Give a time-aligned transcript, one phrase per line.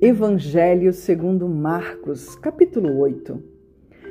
[0.00, 3.42] Evangelho segundo Marcos, capítulo 8.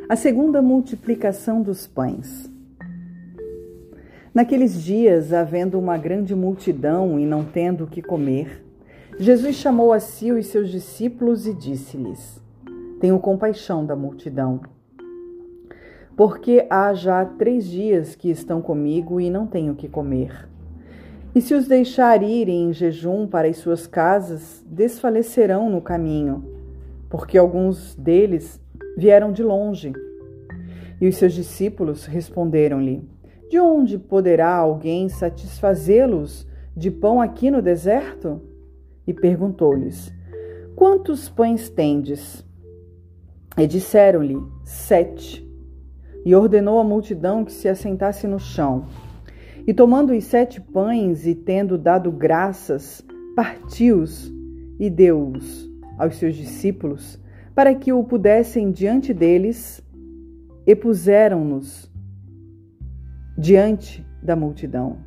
[0.09, 2.51] A segunda multiplicação dos pães.
[4.33, 8.65] Naqueles dias, havendo uma grande multidão e não tendo o que comer,
[9.17, 12.43] Jesus chamou a si os seus discípulos e disse-lhes:
[12.99, 14.59] Tenho compaixão da multidão,
[16.17, 20.49] porque há já três dias que estão comigo e não tenho o que comer.
[21.37, 26.43] E se os deixar irem em jejum para as suas casas, desfalecerão no caminho,
[27.11, 28.59] porque alguns deles
[28.97, 29.93] vieram de longe.
[30.99, 33.07] E os seus discípulos responderam-lhe:
[33.51, 38.41] De onde poderá alguém satisfazê-los de pão aqui no deserto?
[39.05, 40.11] E perguntou-lhes:
[40.75, 42.43] Quantos pães tendes?
[43.55, 45.47] E disseram-lhe: Sete.
[46.25, 48.87] E ordenou à multidão que se assentasse no chão.
[49.67, 54.33] E tomando os sete pães e tendo dado graças, partiu-os
[54.79, 57.21] e deu-os aos seus discípulos,
[57.53, 59.83] para que o pudessem diante deles,
[60.65, 61.91] e puseram-nos
[63.37, 64.99] diante da multidão.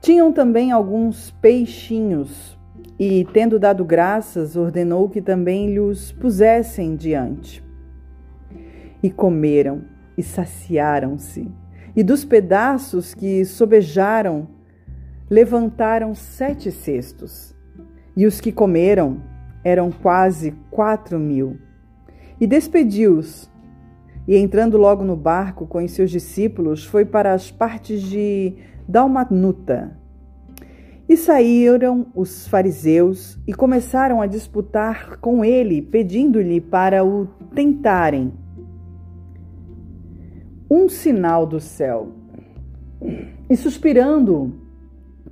[0.00, 2.56] Tinham também alguns peixinhos,
[2.98, 7.60] e, tendo dado graças, ordenou que também lhes pusessem diante.
[9.02, 9.82] E comeram
[10.16, 11.50] e saciaram-se
[11.96, 14.46] e dos pedaços que sobejaram,
[15.30, 17.56] levantaram sete cestos.
[18.14, 19.22] E os que comeram
[19.64, 21.58] eram quase quatro mil.
[22.38, 23.50] E despediu-os.
[24.28, 28.54] E entrando logo no barco com os seus discípulos, foi para as partes de
[28.86, 29.96] Dalmanuta.
[31.08, 38.32] E saíram os fariseus e começaram a disputar com ele, pedindo-lhe para o tentarem
[40.70, 42.08] um sinal do céu.
[43.48, 44.54] E suspirando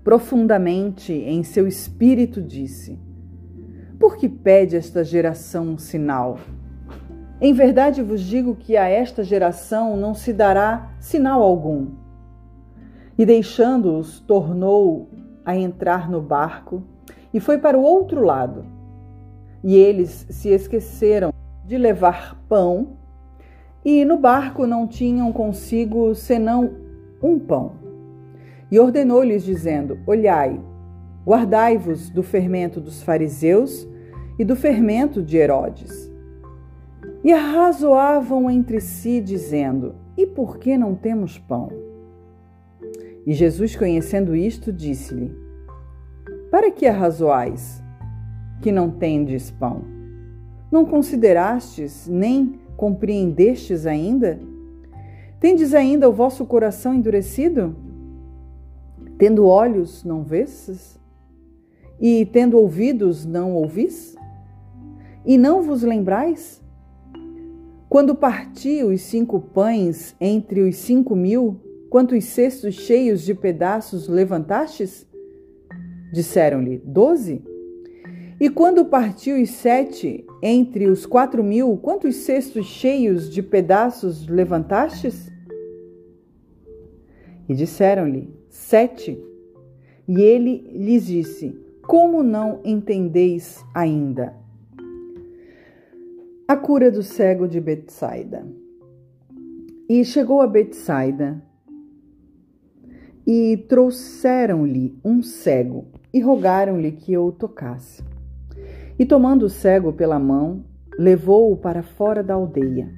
[0.03, 2.99] profundamente em seu espírito, disse:
[3.99, 6.39] Por que pede esta geração um sinal?
[7.41, 11.89] Em verdade vos digo que a esta geração não se dará sinal algum.
[13.19, 15.11] E deixando-os, tornou
[15.45, 16.83] a entrar no barco
[17.33, 18.65] e foi para o outro lado.
[19.63, 21.33] E eles se esqueceram
[21.65, 22.99] de levar pão
[23.85, 26.75] e no barco não tinham consigo senão
[27.23, 27.73] um pão.
[28.71, 30.59] E ordenou-lhes, dizendo: Olhai,
[31.27, 33.87] guardai-vos do fermento dos fariseus
[34.39, 36.11] e do fermento de Herodes.
[37.23, 41.71] E arrazoavam entre si, dizendo: E por que não temos pão?
[43.27, 45.35] E Jesus, conhecendo isto, disse-lhe:
[46.51, 47.83] Para que arrazoais
[48.63, 49.83] que não tendes pão?
[50.71, 54.41] Não considerastes nem Compreendestes ainda?
[55.41, 57.77] Tendes ainda o vosso coração endurecido?
[59.19, 60.99] Tendo olhos, não vestes?
[62.01, 64.17] E tendo ouvidos, não ouvis?
[65.25, 66.63] E não vos lembrais?
[67.89, 75.07] Quando parti os cinco pães entre os cinco mil, quantos cestos cheios de pedaços levantastes?
[76.13, 77.54] Disseram-lhe: Doze.
[78.45, 85.33] E quando partiu os sete entre os quatro mil, quantos cestos cheios de pedaços levantastes?
[87.49, 89.19] E disseram-lhe: Sete.
[90.07, 94.35] E ele lhes disse: Como não entendeis ainda?
[96.47, 98.47] A cura do cego de Betsaida.
[99.89, 101.43] E chegou a Betsaida
[103.27, 108.13] e trouxeram-lhe um cego e rogaram-lhe que o tocasse.
[108.99, 110.65] E tomando o cego pela mão,
[110.99, 112.93] levou-o para fora da aldeia.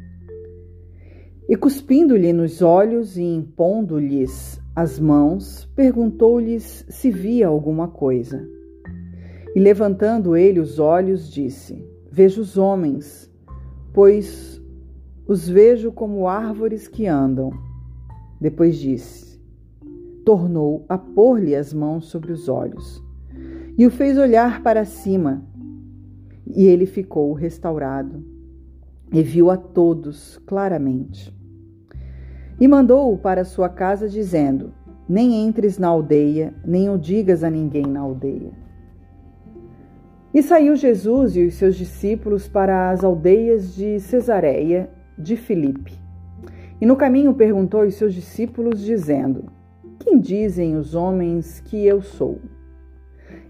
[1.48, 8.46] E cuspindo-lhe nos olhos e impondo-lhes as mãos, perguntou-lhes se via alguma coisa.
[9.54, 13.32] E levantando ele os olhos, disse: Vejo os homens,
[13.94, 14.60] pois
[15.26, 17.50] os vejo como árvores que andam.
[18.40, 19.40] Depois disse:
[20.24, 23.02] Tornou a pôr-lhe as mãos sobre os olhos
[23.78, 25.44] e o fez olhar para cima
[26.56, 28.24] e ele ficou restaurado
[29.12, 31.36] e viu a todos claramente.
[32.58, 34.72] E mandou-o para sua casa, dizendo:
[35.06, 38.52] Nem entres na aldeia, nem o digas a ninguém na aldeia.
[40.32, 44.88] E saiu Jesus e os seus discípulos para as aldeias de Cesareia
[45.18, 45.92] de Filipe.
[46.80, 49.44] E no caminho perguntou aos seus discípulos, dizendo:
[49.98, 52.38] Quem dizem os homens que eu sou?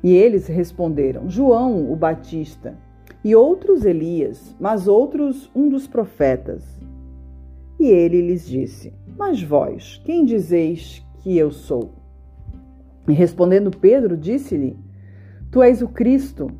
[0.02, 2.76] E eles responderam: João, o Batista
[3.24, 6.64] e outros Elias, mas outros um dos profetas.
[7.78, 11.92] E ele lhes disse: Mas vós, quem dizeis que eu sou?
[13.08, 14.76] E respondendo Pedro, disse-lhe:
[15.50, 16.50] Tu és o Cristo.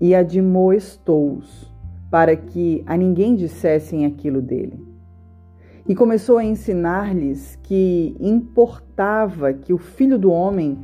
[0.00, 1.72] e admoestou-os,
[2.08, 4.80] para que a ninguém dissessem aquilo dele.
[5.88, 10.78] E começou a ensinar-lhes que importava que o filho do homem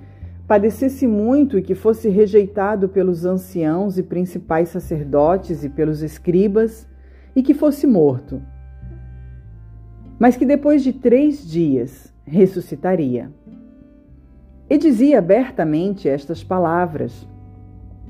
[0.46, 6.86] padecesse muito e que fosse rejeitado pelos anciãos e principais sacerdotes e pelos escribas,
[7.34, 8.40] e que fosse morto,
[10.18, 13.30] mas que depois de três dias ressuscitaria.
[14.70, 17.28] E dizia abertamente estas palavras.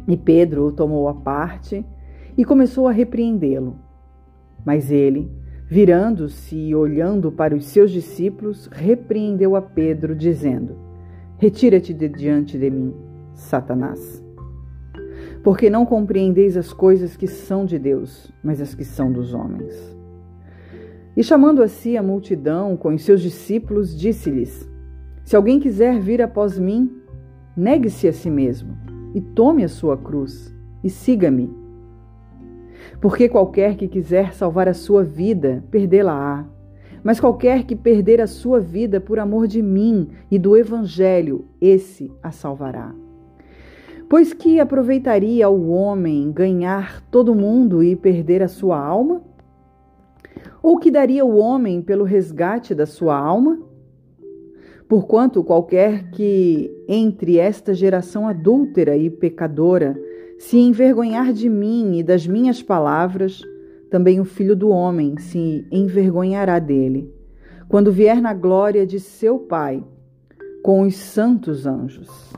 [0.07, 1.85] E Pedro o tomou à parte
[2.37, 3.77] e começou a repreendê-lo.
[4.65, 5.33] Mas ele,
[5.67, 10.77] virando-se e olhando para os seus discípulos, repreendeu a Pedro, dizendo:
[11.39, 12.95] Retira-te de diante de mim,
[13.35, 14.23] Satanás.
[15.43, 19.95] Porque não compreendeis as coisas que são de Deus, mas as que são dos homens.
[21.17, 24.69] E chamando a si a multidão com os seus discípulos, disse-lhes:
[25.25, 26.91] Se alguém quiser vir após mim,
[27.57, 28.77] negue-se a si mesmo
[29.15, 30.53] e tome a sua cruz
[30.83, 31.51] e siga-me.
[33.01, 36.47] Porque qualquer que quiser salvar a sua vida, perdê-la-á.
[37.05, 42.11] Mas qualquer que perder a sua vida por amor de mim e do Evangelho, esse
[42.23, 42.95] a salvará.
[44.09, 49.21] Pois que aproveitaria o homem ganhar todo mundo e perder a sua alma?
[50.63, 53.61] Ou que daria o homem pelo resgate da sua alma?
[54.89, 59.95] Porquanto qualquer que entre esta geração adúltera e pecadora
[60.39, 63.43] se envergonhar de mim e das minhas palavras,
[63.95, 67.15] também o filho do homem se envergonhará dele,
[67.69, 69.85] quando vier na glória de seu Pai
[70.65, 72.35] com os santos anjos.